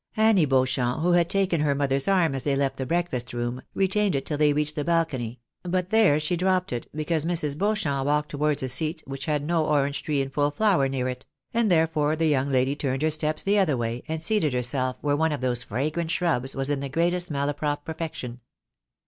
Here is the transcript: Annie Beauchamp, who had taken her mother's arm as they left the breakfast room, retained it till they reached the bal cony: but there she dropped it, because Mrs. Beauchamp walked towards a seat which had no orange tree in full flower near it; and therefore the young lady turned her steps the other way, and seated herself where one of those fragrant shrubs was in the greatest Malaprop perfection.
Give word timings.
Annie 0.17 0.45
Beauchamp, 0.47 1.03
who 1.03 1.11
had 1.11 1.29
taken 1.29 1.61
her 1.61 1.75
mother's 1.75 2.07
arm 2.07 2.33
as 2.33 2.43
they 2.43 2.55
left 2.55 2.77
the 2.77 2.87
breakfast 2.87 3.33
room, 3.33 3.61
retained 3.75 4.15
it 4.15 4.25
till 4.25 4.39
they 4.39 4.51
reached 4.51 4.73
the 4.73 4.83
bal 4.83 5.05
cony: 5.05 5.41
but 5.61 5.91
there 5.91 6.19
she 6.19 6.35
dropped 6.35 6.73
it, 6.73 6.87
because 6.95 7.23
Mrs. 7.23 7.55
Beauchamp 7.55 8.07
walked 8.07 8.29
towards 8.29 8.63
a 8.63 8.67
seat 8.67 9.03
which 9.05 9.27
had 9.27 9.45
no 9.45 9.63
orange 9.67 10.01
tree 10.01 10.19
in 10.19 10.31
full 10.31 10.49
flower 10.49 10.89
near 10.89 11.07
it; 11.07 11.27
and 11.53 11.71
therefore 11.71 12.15
the 12.15 12.25
young 12.25 12.49
lady 12.49 12.75
turned 12.75 13.03
her 13.03 13.11
steps 13.11 13.43
the 13.43 13.59
other 13.59 13.77
way, 13.77 14.01
and 14.07 14.23
seated 14.23 14.53
herself 14.53 14.97
where 15.01 15.15
one 15.15 15.31
of 15.31 15.41
those 15.41 15.61
fragrant 15.61 16.09
shrubs 16.09 16.55
was 16.55 16.71
in 16.71 16.79
the 16.79 16.89
greatest 16.89 17.29
Malaprop 17.31 17.85
perfection. 17.85 18.39